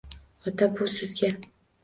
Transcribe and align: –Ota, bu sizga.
–Ota, 0.51 0.69
bu 0.79 0.87
sizga. 0.95 1.31